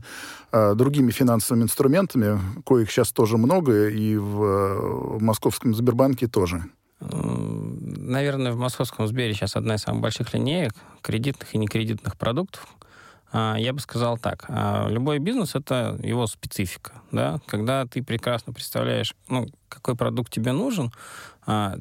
э, 0.51 0.73
другими 0.73 1.11
финансовыми 1.11 1.65
инструментами, 1.65 2.39
коих 2.65 2.89
сейчас 2.89 3.11
тоже 3.11 3.37
много, 3.37 3.89
и 3.89 4.17
в, 4.17 5.17
в 5.17 5.21
московском 5.21 5.75
Сбербанке 5.75 6.25
тоже? 6.25 6.63
Наверное, 6.99 8.53
в 8.53 8.57
московском 8.57 9.05
Сбере 9.05 9.35
сейчас 9.35 9.55
одна 9.55 9.75
из 9.75 9.81
самых 9.81 10.01
больших 10.01 10.33
линеек 10.33 10.73
кредитных 11.03 11.53
и 11.53 11.59
некредитных 11.59 12.17
продуктов. 12.17 12.67
А, 13.31 13.55
я 13.57 13.73
бы 13.73 13.79
сказал 13.81 14.17
так. 14.17 14.45
А, 14.47 14.87
любой 14.89 15.17
бизнес— 15.17 15.53
это 15.55 15.99
его 16.01 16.27
специфика. 16.27 16.93
Да? 17.11 17.39
Когда 17.47 17.85
ты 17.85 18.03
прекрасно 18.03 18.53
представляешь, 18.53 19.15
ну, 19.27 19.47
какой 19.69 19.95
продукт 19.95 20.31
тебе 20.31 20.51
нужен, 20.51 20.91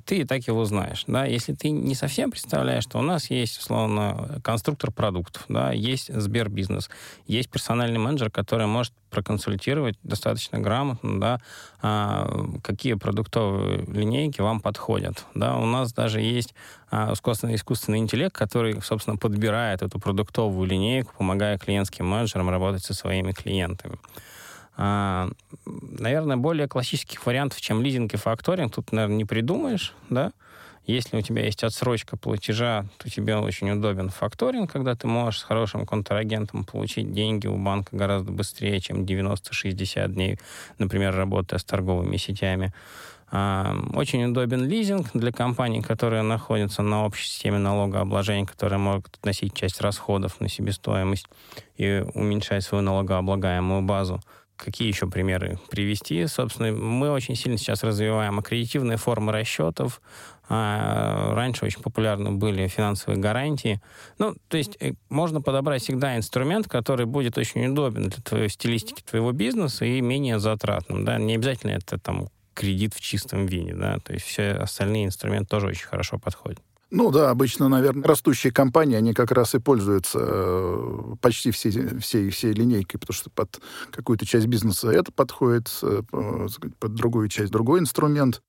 ты 0.04 0.19
и 0.19 0.25
так 0.25 0.47
его 0.47 0.64
знаешь. 0.64 1.04
Да? 1.07 1.25
Если 1.25 1.52
ты 1.54 1.71
не 1.71 1.95
совсем 1.95 2.31
представляешь, 2.31 2.87
то 2.87 2.99
у 2.99 3.02
нас 3.02 3.31
есть, 3.31 3.59
условно, 3.59 4.40
конструктор 4.42 4.90
продуктов, 4.90 5.45
да? 5.49 5.73
есть 5.73 6.12
Сбербизнес, 6.12 6.90
есть 7.26 7.50
персональный 7.50 7.99
менеджер, 7.99 8.31
который 8.31 8.66
может 8.66 8.92
проконсультировать 9.11 9.97
достаточно 10.02 10.59
грамотно, 10.59 11.21
да, 11.21 11.40
а, 11.83 12.49
какие 12.62 12.95
продуктовые 12.95 13.85
линейки 13.87 14.40
вам 14.40 14.61
подходят. 14.61 15.26
Да? 15.35 15.59
У 15.59 15.66
нас 15.66 15.92
даже 15.92 16.21
есть 16.21 16.54
а, 16.90 17.12
искусственный, 17.12 17.54
искусственный 17.54 17.99
интеллект, 17.99 18.35
который, 18.35 18.81
собственно, 18.83 19.16
подбирает 19.16 19.83
эту 19.83 20.00
продуктовую 20.00 20.66
линейку, 20.66 21.12
помогая 21.16 21.59
клиентским 21.59 22.07
менеджерам 22.07 22.50
работать 22.50 22.85
со 22.85 22.95
своими 22.95 23.33
клиентами. 23.33 23.99
А, 24.76 25.29
наверное, 25.67 26.37
более 26.37 26.69
классических 26.69 27.25
вариантов, 27.26 27.61
чем 27.61 27.83
лизинг 27.83 28.14
и 28.14 28.17
факторинг, 28.17 28.75
тут, 28.75 28.93
наверное, 28.93 29.17
не 29.17 29.25
придумаешь, 29.25 29.95
да? 30.11 30.33
Если 30.85 31.17
у 31.17 31.21
тебя 31.21 31.45
есть 31.45 31.62
отсрочка 31.62 32.17
платежа, 32.17 32.87
то 32.99 33.09
тебе 33.09 33.37
очень 33.37 33.71
удобен 33.71 34.11
факторинг, 34.11 34.73
когда 34.73 34.97
ты 34.97 35.07
можешь 35.07 35.41
с 35.41 35.45
хорошим 35.45 35.87
контрагентом 35.87 36.64
получить 36.64 37.12
деньги 37.12 37.47
у 37.47 37.57
банка 37.57 37.97
гораздо 37.97 38.33
быстрее, 38.33 38.81
чем 38.81 39.05
90-60 39.05 40.09
дней, 40.09 40.38
например, 40.79 41.14
работая 41.14 41.59
с 41.59 41.64
торговыми 41.64 42.17
сетями. 42.17 42.73
А, 43.31 43.75
очень 43.95 44.25
удобен 44.25 44.64
лизинг 44.64 45.11
для 45.14 45.31
компаний, 45.31 45.83
которые 45.83 46.23
находятся 46.23 46.83
на 46.83 47.07
общей 47.07 47.29
системе 47.29 47.59
налогообложения, 47.59 48.45
которые 48.45 48.79
могут 48.79 49.14
относить 49.14 49.55
часть 49.55 49.81
расходов 49.81 50.41
на 50.41 50.49
себестоимость 50.49 51.26
и 51.76 52.05
уменьшать 52.12 52.64
свою 52.64 52.83
налогооблагаемую 52.83 53.83
базу. 53.83 54.21
Какие 54.64 54.87
еще 54.87 55.09
примеры 55.09 55.59
привести? 55.71 56.25
Собственно, 56.28 56.73
мы 56.73 57.11
очень 57.11 57.35
сильно 57.35 57.59
сейчас 57.59 57.83
развиваем 57.83 58.38
аккредитивные 58.38 58.97
формы 58.97 59.33
расчетов. 59.33 60.00
А 60.49 61.35
раньше 61.35 61.64
очень 61.64 61.83
популярны 61.83 62.31
были 62.31 62.69
финансовые 62.69 63.19
гарантии. 63.19 63.81
Ну, 64.19 64.37
то 64.49 64.57
есть 64.57 64.76
э, 64.81 64.92
можно 65.09 65.40
подобрать 65.40 65.83
всегда 65.83 66.16
инструмент, 66.16 66.69
который 66.69 67.07
будет 67.07 67.38
очень 67.38 67.66
удобен 67.66 68.09
для 68.09 68.23
твоей 68.23 68.49
стилистики 68.49 69.02
твоего 69.02 69.33
бизнеса 69.33 69.85
и 69.85 70.00
менее 70.00 70.38
затратным. 70.38 71.04
Да? 71.04 71.19
Не 71.19 71.35
обязательно 71.35 71.73
это 71.73 71.99
там 71.99 72.28
кредит 72.54 72.95
в 72.95 73.00
чистом 73.00 73.47
виде. 73.47 73.75
Да? 73.75 73.99
То 73.99 74.12
есть 74.12 74.26
все 74.26 74.52
остальные 74.52 75.07
инструменты 75.07 75.49
тоже 75.49 75.69
очень 75.69 75.87
хорошо 75.87 76.19
подходят. 76.19 76.61
Ну 76.95 77.11
да, 77.11 77.31
обычно, 77.31 77.71
наверное, 77.71 78.05
растущие 78.05 78.53
компании, 78.53 78.97
они 78.97 79.15
как 79.15 79.33
раз 79.33 79.55
и 79.55 79.59
пользуются 79.59 80.19
э, 80.21 81.15
почти 81.23 81.51
всей, 81.51 81.99
всей, 81.99 82.29
всей 82.29 82.53
линейкой, 82.53 83.01
потому 83.01 83.15
что 83.15 83.31
под 83.31 83.63
какую-то 83.91 84.27
часть 84.27 84.47
бизнеса 84.47 84.91
это 84.91 85.11
подходит, 85.11 85.71
э, 85.83 86.03
под 86.79 86.95
другую 86.95 87.29
часть 87.29 87.51
другой 87.51 87.81
инструмент. 87.81 88.43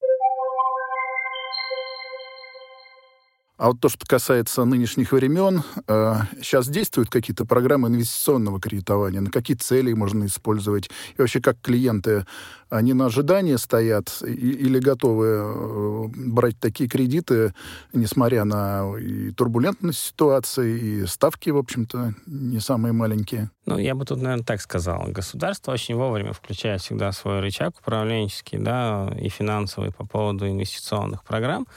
А 3.58 3.68
вот 3.68 3.80
то, 3.80 3.88
что 3.88 4.06
касается 4.08 4.66
нынешних 4.66 5.12
времен, 5.12 5.62
э, 5.88 6.16
сейчас 6.42 6.68
действуют 6.68 7.10
какие-то 7.10 7.46
программы 7.46 7.90
инвестиционного 7.90 8.60
кредитования, 8.60 9.22
на 9.22 9.30
какие 9.30 9.56
цели 9.56 9.94
можно 9.94 10.26
использовать, 10.26 10.90
и 11.16 11.22
вообще 11.22 11.40
как 11.40 11.62
клиенты 11.62 12.26
они 12.74 12.94
на 12.94 13.06
ожидание 13.06 13.60
стоят 13.60 14.22
или 14.24 14.80
готовы 14.80 15.28
э, 15.28 16.08
брать 16.16 16.60
такие 16.60 16.90
кредиты, 16.90 17.54
несмотря 17.94 18.46
на 18.46 18.98
и 18.98 19.32
турбулентность 19.32 20.00
ситуации, 20.00 20.80
и 20.80 21.06
ставки, 21.06 21.52
в 21.52 21.58
общем-то, 21.58 22.16
не 22.26 22.60
самые 22.60 22.94
маленькие? 22.94 23.52
Ну, 23.66 23.78
я 23.78 23.96
бы 23.96 24.06
тут, 24.06 24.22
наверное, 24.22 24.44
так 24.44 24.60
сказал. 24.60 25.06
Государство 25.08 25.72
очень 25.72 25.96
вовремя 25.96 26.34
включает 26.34 26.82
всегда 26.82 27.12
свой 27.12 27.40
рычаг 27.40 27.78
управленческий, 27.80 28.58
да, 28.58 29.14
и 29.20 29.30
финансовый 29.30 29.92
по 29.92 30.06
поводу 30.06 30.48
инвестиционных 30.48 31.24
программ, 31.24 31.68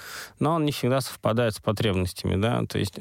но 0.41 0.55
он 0.55 0.65
не 0.65 0.73
всегда 0.73 1.01
совпадает 1.01 1.55
с 1.55 1.61
потребностями, 1.67 2.37
да, 2.37 2.65
то 2.65 2.79
есть 2.79 2.95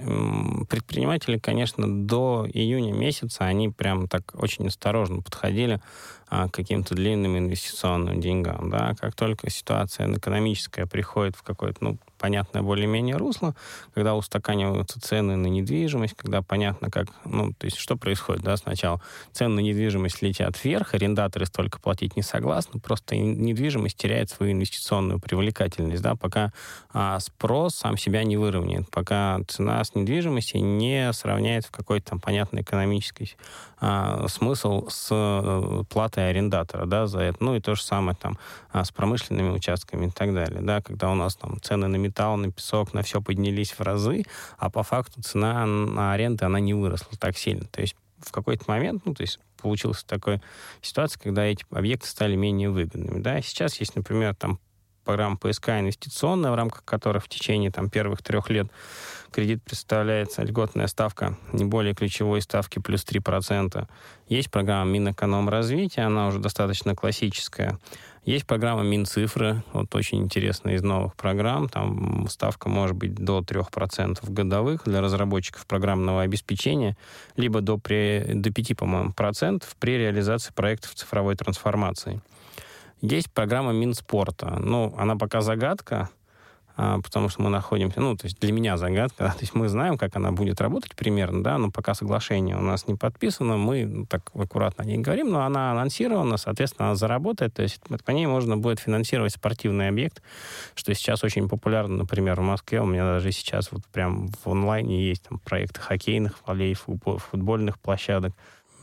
предприниматели, 0.70 1.38
конечно, 1.38 2.06
до 2.06 2.48
июня 2.52 2.94
месяца 2.94 3.46
они 3.46 3.70
прям 3.70 4.08
так 4.08 4.34
очень 4.34 4.68
осторожно 4.68 5.22
подходили 5.22 5.80
а, 6.28 6.50
каким-то 6.50 6.96
длинным 6.96 7.38
инвестиционным 7.38 8.20
деньгам. 8.20 8.72
Да? 8.72 8.96
Как 9.00 9.16
только 9.16 9.52
ситуация 9.52 10.12
экономическая 10.12 10.88
приходит 10.88 11.36
в 11.36 11.44
какое-то 11.44 11.84
ну, 11.84 11.98
понятное 12.18 12.62
более-менее 12.62 13.18
русло, 13.18 13.56
когда 13.94 14.16
устаканиваются 14.16 15.00
цены 15.00 15.36
на 15.36 15.48
недвижимость, 15.48 16.16
когда 16.16 16.42
понятно, 16.42 16.90
как, 16.90 17.08
ну, 17.26 17.54
то 17.54 17.66
есть 17.66 17.78
что 17.78 17.96
происходит, 17.96 18.44
да, 18.44 18.58
сначала. 18.58 19.02
Цены 19.32 19.56
на 19.56 19.60
недвижимость 19.60 20.22
летят 20.22 20.64
вверх, 20.64 20.94
арендаторы 20.94 21.46
столько 21.46 21.80
платить 21.80 22.16
не 22.16 22.22
согласны, 22.22 22.80
просто 22.80 23.16
недвижимость 23.16 23.98
теряет 23.98 24.30
свою 24.30 24.54
инвестиционную 24.54 25.20
привлекательность, 25.20 26.02
да, 26.02 26.16
пока 26.16 26.52
а, 26.94 27.20
спрос 27.20 27.76
сам 27.76 27.98
себя 27.98 28.24
не 28.24 28.38
выровняет, 28.38 28.90
пока 28.90 29.40
цена 29.48 29.84
с 29.84 29.96
недвижимости 29.96 30.58
не 30.58 31.12
сравняет 31.14 31.66
в 31.66 31.72
какой-то 31.72 32.12
там 32.12 32.20
понятный 32.20 32.62
экономический 32.62 33.36
а, 33.80 34.28
смысл 34.28 34.88
с 34.90 35.10
а, 35.12 35.84
платой 35.90 36.30
арендатора, 36.30 36.86
да, 36.86 37.08
за 37.08 37.20
это, 37.20 37.44
ну 37.44 37.56
и 37.56 37.60
то 37.60 37.76
же 37.76 37.84
самое 37.84 38.18
там 38.20 38.38
а, 38.72 38.84
с 38.84 38.92
промышленными 38.92 39.50
участками 39.50 40.08
и 40.08 40.10
так 40.10 40.34
далее, 40.34 40.62
да, 40.62 40.82
когда 40.82 41.12
у 41.12 41.16
нас 41.16 41.36
там 41.36 41.60
цены 41.62 41.88
на 41.88 41.98
металл, 42.06 42.38
на 42.38 42.52
песок, 42.52 42.94
на 42.94 43.02
все 43.02 43.22
поднялись 43.22 43.72
в 43.72 43.82
разы, 43.82 44.24
а 44.58 44.70
по 44.70 44.84
факту 44.84 45.22
цена 45.22 45.66
на 45.66 46.14
аренду, 46.14 46.46
она 46.46 46.60
не 46.60 46.74
выросла 46.74 47.18
так 47.20 47.38
сильно. 47.38 47.66
То 47.66 47.82
есть 47.82 47.96
в 48.20 48.32
какой-то 48.32 48.66
момент, 48.68 49.04
ну, 49.06 49.14
то 49.14 49.22
есть 49.22 49.40
получилась 49.58 50.04
такая 50.04 50.42
ситуация, 50.82 51.20
когда 51.20 51.44
эти 51.46 51.66
объекты 51.72 52.08
стали 52.08 52.36
менее 52.36 52.70
выгодными. 52.70 53.22
Да? 53.22 53.42
Сейчас 53.42 53.80
есть, 53.80 53.96
например, 53.96 54.36
там 54.36 54.60
программа 55.06 55.38
ПСК 55.38 55.70
инвестиционная, 55.70 56.52
в 56.52 56.56
рамках 56.56 56.84
которой 56.84 57.20
в 57.20 57.30
течение 57.30 57.72
там, 57.72 57.90
первых 57.90 58.22
трех 58.22 58.50
лет 58.50 58.68
кредит 59.32 59.62
представляется 59.64 60.44
льготная 60.44 60.88
ставка 60.88 61.38
не 61.52 61.66
более 61.66 61.94
ключевой 61.94 62.42
ставки 62.42 62.80
плюс 62.80 63.04
3%. 63.04 63.88
Есть 64.30 64.50
программа 64.50 64.90
Минэкономразвития, 64.92 66.08
она 66.08 66.28
уже 66.28 66.40
достаточно 66.40 66.96
классическая. 66.96 67.78
Есть 68.24 68.48
программа 68.48 68.82
Минцифры, 68.82 69.62
вот 69.74 69.94
очень 69.94 70.24
интересная 70.24 70.76
из 70.76 70.82
новых 70.84 71.16
программ. 71.16 71.70
Там 71.70 72.28
ставка 72.28 72.70
может 72.70 72.96
быть 72.96 73.14
до 73.14 73.42
3% 73.42 74.20
годовых 74.24 74.86
для 74.86 75.02
разработчиков 75.02 75.68
программного 75.68 76.24
обеспечения, 76.24 76.98
либо 77.36 77.62
до, 77.62 77.78
при, 77.78 78.24
до 78.34 78.52
5, 78.52 78.78
по-моему, 78.78 79.14
процентов 79.14 79.76
при 79.80 79.98
реализации 79.98 80.52
проектов 80.54 80.96
цифровой 80.96 81.36
трансформации. 81.36 82.22
Есть 83.02 83.32
программа 83.32 83.72
Минспорта. 83.72 84.58
Ну, 84.60 84.94
она 84.98 85.16
пока 85.16 85.42
загадка, 85.42 86.10
а, 86.78 87.00
потому 87.00 87.30
что 87.30 87.42
мы 87.42 87.50
находимся, 87.50 88.02
ну, 88.02 88.18
то 88.18 88.26
есть 88.26 88.38
для 88.40 88.52
меня 88.52 88.76
загадка, 88.76 89.16
да, 89.20 89.30
то 89.30 89.40
есть 89.40 89.54
мы 89.54 89.70
знаем, 89.70 89.98
как 89.98 90.16
она 90.18 90.32
будет 90.32 90.60
работать 90.60 90.94
примерно, 90.96 91.42
да, 91.42 91.58
но 91.58 91.72
пока 91.72 91.94
соглашение 91.94 92.58
у 92.58 92.62
нас 92.62 92.88
не 92.88 92.96
подписано, 92.96 93.56
мы 93.56 94.06
так 94.10 94.30
аккуратно 94.34 94.84
о 94.84 94.88
ней 94.88 94.98
говорим, 94.98 95.32
но 95.32 95.46
она 95.46 95.72
анонсирована, 95.72 96.36
соответственно, 96.36 96.90
она 96.90 96.96
заработает, 96.96 97.54
то 97.54 97.62
есть 97.62 97.82
по 98.04 98.12
ней 98.12 98.28
можно 98.28 98.58
будет 98.58 98.80
финансировать 98.80 99.34
спортивный 99.34 99.88
объект, 99.88 100.22
что 100.74 100.94
сейчас 100.94 101.24
очень 101.24 101.48
популярно, 101.48 101.98
например, 101.98 102.42
в 102.42 102.44
Москве, 102.44 102.82
у 102.82 102.86
меня 102.86 103.06
даже 103.06 103.32
сейчас 103.32 103.72
вот 103.72 103.86
прям 103.86 104.28
в 104.28 104.48
онлайне 104.48 105.02
есть 105.08 105.24
там 105.24 105.40
проекты 105.40 105.80
хоккейных 105.80 106.40
полей, 106.40 106.74
футбольных 106.74 107.80
площадок, 107.80 108.34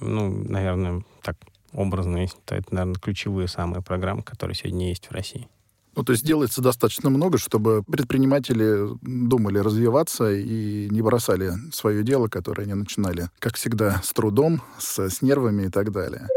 ну, 0.01 0.29
наверное, 0.29 1.03
так 1.23 1.37
образно, 1.73 2.19
это, 2.19 2.63
наверное, 2.71 3.01
ключевые 3.01 3.49
самые 3.49 3.83
программы, 3.83 4.23
которые 4.23 4.55
сегодня 4.55 4.89
есть 4.89 5.07
в 5.07 5.13
России. 5.13 5.49
Ну, 5.95 6.05
то 6.05 6.13
есть 6.13 6.25
делается 6.25 6.63
достаточно 6.63 7.11
много, 7.11 7.37
чтобы 7.37 7.83
предприниматели 7.83 8.97
думали 9.03 9.59
развиваться 9.59 10.33
и 10.33 10.89
не 10.91 11.03
бросали 11.03 11.53
свое 11.71 12.03
дело, 12.03 12.29
которое 12.29 12.63
они 12.63 12.75
начинали, 12.75 13.29
как 13.39 13.57
всегда, 13.57 14.01
с 14.03 14.13
трудом, 14.13 14.63
с, 14.79 14.99
с 14.99 15.21
нервами 15.21 15.65
и 15.65 15.69
так 15.69 15.93
далее. 15.93 16.29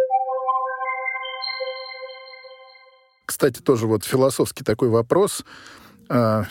Кстати, 3.26 3.62
тоже 3.62 3.88
вот 3.88 4.04
философский 4.04 4.64
такой 4.64 4.90
вопрос. 4.90 5.46
А, 6.10 6.46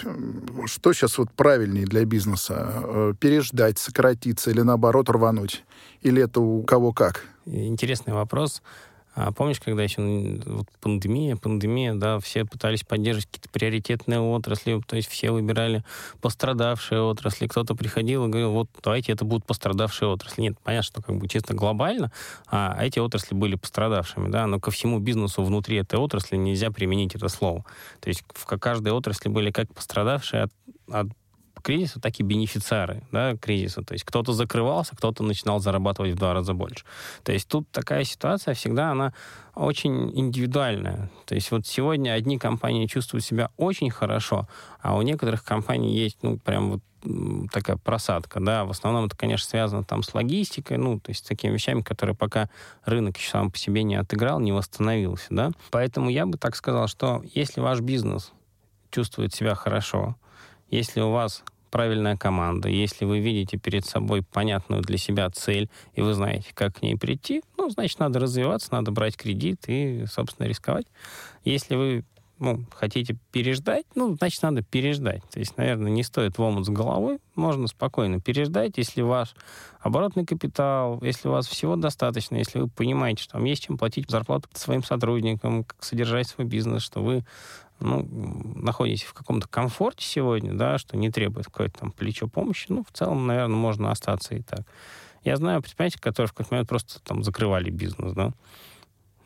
что 0.67 0.93
сейчас 0.93 1.19
вот 1.19 1.31
правильнее 1.31 1.87
для 1.87 2.05
бизнеса? 2.05 2.55
А, 2.59 3.15
переждать, 3.15 3.79
сократиться 3.79 4.51
или 4.51 4.61
наоборот 4.61 5.09
рвануть? 5.09 5.65
Или 6.03 6.23
это 6.23 6.41
у 6.41 6.63
кого 6.63 6.93
как? 6.93 7.25
Интересный 7.47 8.15
вопрос. 8.15 8.63
А 9.15 9.31
помнишь, 9.33 9.61
когда 9.61 9.83
еще 9.83 10.03
вот 10.47 10.67
пандемия, 10.81 11.37
пандемия, 11.37 11.95
да, 11.95 12.19
все 12.19 12.45
пытались 12.45 12.83
поддерживать 12.83 13.27
какие-то 13.27 13.49
приоритетные 13.49 14.21
отрасли, 14.21 14.81
то 14.87 14.97
есть 14.97 15.09
все 15.09 15.31
выбирали 15.31 15.85
пострадавшие 16.21 17.01
отрасли. 17.01 17.47
Кто-то 17.47 17.75
приходил 17.75 18.25
и 18.27 18.29
говорил, 18.29 18.51
вот 18.51 18.69
давайте 18.83 19.13
это 19.13 19.25
будут 19.25 19.47
пострадавшие 19.47 20.09
отрасли. 20.09 20.43
Нет, 20.43 20.59
понятно, 20.63 20.87
что 20.87 21.03
как 21.03 21.17
бы 21.17 21.29
чисто 21.29 21.55
глобально, 21.55 22.11
а 22.49 22.77
эти 22.81 22.99
отрасли 22.99 23.35
были 23.35 23.55
пострадавшими, 23.55 24.29
да, 24.31 24.47
но 24.47 24.59
ко 24.59 24.71
всему 24.71 24.99
бизнесу 24.99 25.45
внутри 25.45 25.77
этой 25.77 25.99
отрасли 25.99 26.37
нельзя 26.37 26.71
применить 26.71 27.15
это 27.15 27.29
слово. 27.29 27.65
То 28.01 28.09
есть 28.09 28.25
в 28.33 28.45
каждой 28.47 28.93
отрасли 28.93 29.29
были 29.29 29.53
как 29.53 29.73
пострадавшие 29.73 30.45
от, 30.45 30.53
от 30.91 31.07
кризиса, 31.65 32.01
так 32.01 32.21
и 32.21 32.23
бенефициары 32.23 33.03
да, 33.11 33.37
кризиса. 33.37 33.83
То 33.83 33.95
есть 33.95 34.05
кто-то 34.05 34.33
закрывался, 34.33 34.95
кто-то 34.95 35.25
начинал 35.25 35.59
зарабатывать 35.59 36.13
в 36.13 36.17
два 36.17 36.35
раза 36.35 36.55
больше. 36.55 36.85
То 37.25 37.33
есть 37.33 37.49
тут 37.49 37.69
такая 37.71 38.05
ситуация 38.05 38.55
всегда, 38.55 38.93
она 38.93 39.13
очень 39.55 40.17
индивидуальная. 40.17 41.11
То 41.27 41.35
есть 41.35 41.51
вот 41.51 41.67
сегодня 41.67 42.13
одни 42.13 42.39
компании 42.39 42.87
чувствуют 42.87 43.25
себя 43.25 43.51
очень 43.57 43.91
хорошо, 43.91 44.47
а 44.81 44.97
у 44.97 45.03
некоторых 45.03 45.45
компаний 45.45 45.97
есть, 45.97 46.19
ну, 46.23 46.39
прям 46.39 46.73
вот 46.73 46.81
такая 47.53 47.77
просадка, 47.77 48.41
да, 48.41 48.65
в 48.65 48.71
основном 48.71 49.07
это, 49.07 49.17
конечно, 49.17 49.49
связано 49.49 49.85
там 49.85 50.03
с 50.03 50.15
логистикой, 50.15 50.79
ну, 50.79 50.99
то 50.99 51.11
есть 51.11 51.25
с 51.25 51.29
такими 51.29 51.53
вещами, 51.53 51.83
которые 51.83 52.17
пока 52.17 52.49
рынок 52.85 53.17
еще 53.19 53.31
сам 53.31 53.51
по 53.51 53.59
себе 53.59 53.83
не 53.83 53.97
отыграл, 53.97 54.41
не 54.41 54.53
восстановился, 54.53 55.27
да. 55.31 55.51
Поэтому 55.71 56.09
я 56.11 56.27
бы 56.27 56.39
так 56.39 56.57
сказал, 56.57 56.89
что 56.89 57.23
если 57.35 57.61
ваш 57.61 57.81
бизнес 57.81 58.33
чувствует 58.91 59.35
себя 59.35 59.55
хорошо, 59.55 60.17
если 60.71 61.01
у 61.01 61.11
вас 61.11 61.45
правильная 61.75 62.17
команда, 62.17 62.69
если 62.69 63.05
вы 63.05 63.19
видите 63.19 63.57
перед 63.57 63.85
собой 63.85 64.23
понятную 64.23 64.81
для 64.81 64.97
себя 64.97 65.29
цель, 65.31 65.69
и 65.97 66.03
вы 66.03 66.15
знаете, 66.15 66.51
как 66.55 66.77
к 66.77 66.83
ней 66.83 66.97
прийти, 66.97 67.43
ну, 67.59 67.69
значит, 67.69 67.99
надо 67.99 68.21
развиваться, 68.21 68.69
надо 68.71 68.93
брать 68.93 69.17
кредит 69.17 69.65
и, 69.67 70.05
собственно, 70.07 70.47
рисковать. 70.47 70.87
Если 71.45 71.75
вы 71.75 72.05
ну, 72.39 72.65
хотите 72.75 73.17
переждать, 73.31 73.87
ну, 73.95 74.17
значит, 74.17 74.43
надо 74.43 74.63
переждать. 74.63 75.23
То 75.31 75.39
есть, 75.39 75.57
наверное, 75.57 75.91
не 75.91 76.03
стоит 76.03 76.37
в 76.37 76.43
омут 76.43 76.67
с 76.67 76.69
головой, 76.69 77.19
можно 77.35 77.67
спокойно 77.67 78.21
переждать, 78.21 78.77
если 78.77 79.03
ваш 79.03 79.35
оборотный 79.81 80.27
капитал, 80.27 80.99
если 81.03 81.29
у 81.29 81.33
вас 81.33 81.47
всего 81.47 81.77
достаточно, 81.77 82.37
если 82.37 82.61
вы 82.61 82.69
понимаете, 82.69 83.23
что 83.23 83.37
вам 83.37 83.45
есть 83.45 83.65
чем 83.65 83.79
платить 83.79 84.11
зарплату 84.11 84.49
своим 84.55 84.83
сотрудникам, 84.83 85.65
как 85.65 85.83
содержать 85.85 86.29
свой 86.29 86.47
бизнес, 86.47 86.83
что 86.83 87.03
вы 87.03 87.25
ну, 87.81 88.09
находитесь 88.57 89.05
в 89.05 89.15
каком-то 89.15 89.49
комфорте 89.49 90.05
сегодня, 90.05 90.55
да, 90.55 90.79
что 90.79 90.97
не 90.97 91.11
требует 91.11 91.47
какой-то 91.47 91.81
там 91.81 91.93
плечо 91.93 92.29
помощи, 92.29 92.67
ну, 92.69 92.85
в 92.89 92.97
целом, 92.97 93.27
наверное, 93.27 93.57
можно 93.57 93.91
остаться 93.91 94.35
и 94.35 94.43
так. 94.43 94.61
Я 95.23 95.37
знаю 95.37 95.63
предприятия, 95.63 95.99
которые 95.99 96.29
в 96.29 96.33
какой-то 96.33 96.55
момент 96.55 96.69
просто 96.69 97.01
там 97.03 97.25
закрывали 97.25 97.71
бизнес, 97.71 98.13
да. 98.13 98.33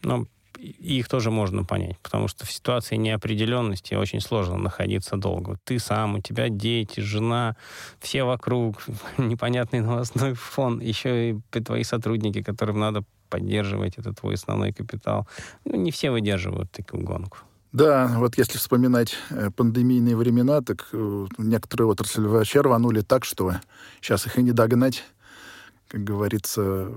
Но 0.03 0.27
их 0.59 1.09
тоже 1.09 1.31
можно 1.31 1.65
понять, 1.65 1.99
потому 1.99 2.29
что 2.29 2.45
в 2.45 2.53
ситуации 2.53 2.97
неопределенности 2.97 3.95
очень 3.95 4.21
сложно 4.21 4.57
находиться 4.57 5.17
долго. 5.17 5.59
Ты 5.65 5.79
сам, 5.79 6.17
у 6.17 6.21
тебя 6.21 6.49
дети, 6.49 7.01
жена, 7.01 7.57
все 8.01 8.25
вокруг, 8.25 8.85
непонятный 9.19 9.81
новостной 9.81 10.35
фон, 10.35 10.81
еще 10.81 11.31
и 11.31 11.61
твои 11.61 11.85
сотрудники, 11.85 12.43
которым 12.43 12.81
надо 12.81 13.05
поддерживать, 13.31 13.99
это 13.99 14.13
твой 14.13 14.35
основной 14.35 14.73
капитал. 14.73 15.29
Ну, 15.65 15.77
не 15.77 15.91
все 15.91 16.11
выдерживают 16.11 16.71
такую 16.73 17.05
гонку. 17.05 17.39
Да, 17.73 18.11
вот 18.17 18.39
если 18.39 18.57
вспоминать 18.57 19.15
э, 19.31 19.51
пандемийные 19.55 20.17
времена, 20.17 20.63
так 20.63 20.89
э, 20.93 21.27
некоторые 21.37 21.89
отрасли 21.89 22.23
вообще 22.23 22.63
рванули 22.63 23.03
так, 23.03 23.27
что 23.27 23.57
сейчас 24.01 24.27
их 24.27 24.39
и 24.39 24.43
не 24.43 24.53
догнать. 24.53 25.05
Как 25.89 26.03
говорится, 26.03 26.63
э, 26.63 26.91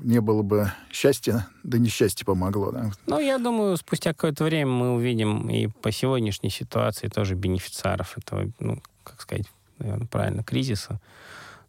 не 0.00 0.20
было 0.20 0.42
бы 0.42 0.72
счастья, 0.90 1.48
да 1.62 1.78
несчастье 1.78 2.24
помогло. 2.24 2.70
Да? 2.70 2.90
Ну, 3.06 3.18
я 3.18 3.38
думаю, 3.38 3.76
спустя 3.76 4.12
какое-то 4.12 4.44
время 4.44 4.70
мы 4.70 4.94
увидим 4.94 5.48
и 5.50 5.66
по 5.66 5.90
сегодняшней 5.92 6.50
ситуации 6.50 7.08
тоже 7.08 7.34
бенефициаров 7.34 8.16
этого, 8.18 8.50
ну, 8.60 8.82
как 9.04 9.20
сказать, 9.20 9.46
наверное, 9.78 10.06
правильно, 10.06 10.42
кризиса. 10.42 11.00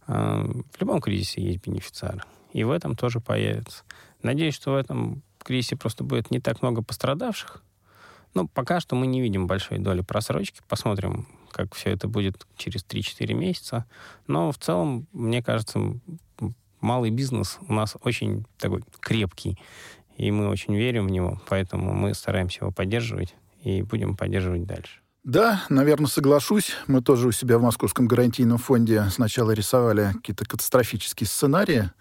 В 0.08 0.64
любом 0.80 1.02
кризисе 1.02 1.42
есть 1.42 1.66
бенефициары. 1.66 2.24
И 2.54 2.64
в 2.64 2.72
этом 2.72 2.96
тоже 2.96 3.20
появится. 3.20 3.84
Надеюсь, 4.24 4.56
что 4.56 4.72
в 4.72 4.76
этом 4.76 5.22
кризисе 5.44 5.76
просто 5.76 6.04
будет 6.04 6.32
не 6.32 6.40
так 6.40 6.62
много 6.62 6.82
пострадавших, 6.82 7.64
ну, 8.34 8.48
пока 8.48 8.80
что 8.80 8.96
мы 8.96 9.08
не 9.08 9.22
видим 9.22 9.48
большой 9.48 9.80
доли 9.80 10.02
просрочки. 10.02 10.62
Посмотрим, 10.68 11.28
как 11.52 11.74
все 11.74 11.90
это 11.90 12.08
будет 12.08 12.46
через 12.58 12.84
3-4 12.86 13.34
месяца. 13.34 13.86
Но 14.28 14.52
в 14.52 14.58
целом, 14.58 15.08
мне 15.14 15.42
кажется, 15.42 16.00
малый 16.82 17.12
бизнес 17.12 17.60
у 17.68 17.74
нас 17.74 17.96
очень 18.04 18.46
такой 18.58 18.84
крепкий, 19.00 19.58
и 20.18 20.32
мы 20.32 20.50
очень 20.50 20.76
верим 20.76 21.08
в 21.08 21.12
него, 21.12 21.42
поэтому 21.48 21.94
мы 21.94 22.14
стараемся 22.14 22.60
его 22.62 22.72
поддерживать 22.72 23.36
и 23.64 23.82
будем 23.82 24.16
поддерживать 24.16 24.66
дальше. 24.66 25.02
Да, 25.26 25.64
наверное, 25.68 26.08
соглашусь. 26.08 26.72
Мы 26.88 27.02
тоже 27.02 27.28
у 27.28 27.32
себя 27.32 27.58
в 27.58 27.62
Московском 27.62 28.08
гарантийном 28.08 28.58
фонде 28.58 29.06
сначала 29.12 29.52
рисовали 29.52 30.14
какие-то 30.14 30.46
катастрофические 30.46 31.28
сценарии, 31.28 31.92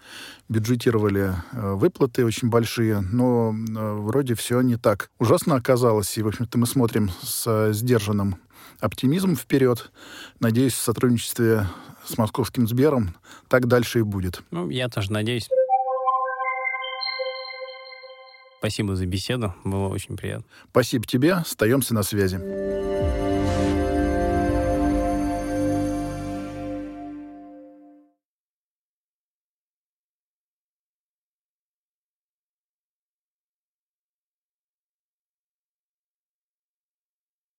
бюджетировали 0.47 1.33
э, 1.51 1.73
выплаты 1.73 2.25
очень 2.25 2.49
большие, 2.49 3.01
но 3.01 3.53
э, 3.53 3.93
вроде 3.93 4.35
все 4.35 4.61
не 4.61 4.77
так 4.77 5.11
ужасно 5.19 5.55
оказалось. 5.55 6.17
И, 6.17 6.23
в 6.23 6.27
общем-то, 6.27 6.57
мы 6.57 6.65
смотрим 6.65 7.11
с 7.21 7.43
э, 7.45 7.73
сдержанным 7.73 8.37
оптимизмом 8.79 9.35
вперед. 9.35 9.91
Надеюсь, 10.39 10.73
в 10.73 10.81
сотрудничестве 10.81 11.67
с 12.05 12.17
московским 12.17 12.67
Сбером 12.67 13.15
так 13.47 13.67
дальше 13.67 13.99
и 13.99 14.03
будет. 14.03 14.41
Ну, 14.51 14.69
я 14.69 14.89
тоже 14.89 15.11
надеюсь. 15.11 15.47
Спасибо 18.59 18.95
за 18.95 19.05
беседу, 19.05 19.55
было 19.63 19.87
очень 19.87 20.17
приятно. 20.17 20.45
Спасибо 20.71 21.05
тебе, 21.05 21.33
остаемся 21.33 21.93
на 21.93 22.03
связи. 22.03 23.28